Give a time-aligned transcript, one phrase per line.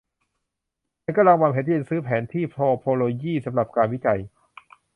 [1.03, 4.19] ฉันกำลังวางแผนที่จะซื้อแผนที่ทอพอโลยีสำหรับการวิจัย